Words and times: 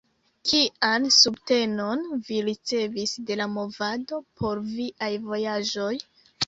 Kian 0.51 1.05
subtenon 1.17 2.01
vi 2.31 2.41
ricevis 2.49 3.15
de 3.29 3.39
la 3.43 3.49
movado 3.59 4.25
por 4.43 4.67
viaj 4.75 5.13
vojaĝoj? 5.31 5.95